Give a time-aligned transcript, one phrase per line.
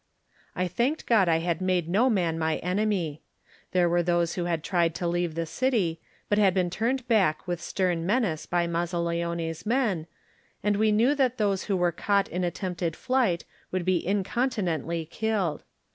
[0.55, 3.21] I thanked God I had made no man my enemy.
[3.71, 7.45] There were those who had tried to leave the city, but had been turned back
[7.47, 10.07] with stem menace by Mazzaleone's men,
[10.63, 15.63] and we knew that those who were caught in attempted flight would be incontinently killed.